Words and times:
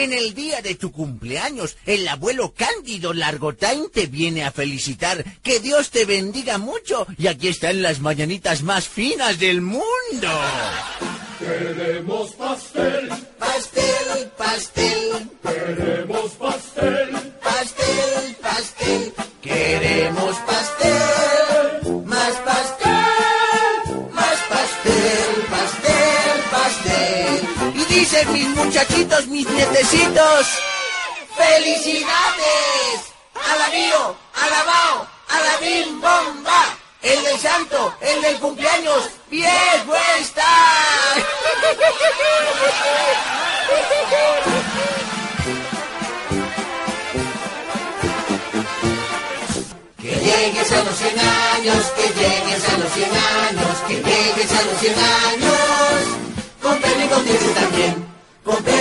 En 0.00 0.14
el 0.14 0.32
día 0.32 0.62
de 0.62 0.76
tu 0.76 0.92
cumpleaños, 0.92 1.76
el 1.84 2.08
abuelo 2.08 2.54
Cándido 2.56 3.12
Largotain 3.12 3.90
te 3.92 4.06
viene 4.06 4.44
a 4.44 4.50
felicitar. 4.50 5.22
Que 5.42 5.60
Dios 5.60 5.90
te 5.90 6.06
bendiga 6.06 6.56
mucho. 6.56 7.06
Y 7.18 7.26
aquí 7.26 7.48
están 7.48 7.82
las 7.82 8.00
mañanitas 8.00 8.62
más 8.62 8.88
finas 8.88 9.38
del 9.38 9.60
mundo. 9.60 9.82
Queremos 11.38 12.32
pastel, 12.32 13.10
Pastel, 13.38 14.30
pastel, 14.38 15.30
queremos 15.42 16.30
pastel, 16.32 17.10
pastel, 17.42 18.36
pastel. 18.40 19.29
Dicen 27.90 28.32
mis 28.32 28.48
muchachitos, 28.48 29.26
mis 29.26 29.48
nietecitos, 29.48 30.46
¡Felicidades! 31.36 33.00
¡Alabío, 33.52 34.16
alabao, 34.34 35.06
alabim, 35.28 36.00
bomba! 36.00 36.76
El 37.02 37.22
del 37.24 37.38
santo, 37.38 37.94
el 38.00 38.20
del 38.22 38.38
cumpleaños, 38.38 39.10
viejo 39.30 39.94
está. 40.20 40.42
Que 49.98 50.14
llegues 50.16 50.72
a 50.72 50.84
los 50.84 50.96
100 50.96 51.18
años, 51.18 51.86
que 51.96 52.02
llegues 52.20 52.68
a 52.68 52.78
los 52.78 52.92
100 52.92 53.10
años, 53.10 53.78
que 53.88 53.94
llegues 53.94 54.52
a 54.52 54.62
los 54.66 54.78
100 54.78 54.94
años. 54.98 55.29
Poder 58.44 58.79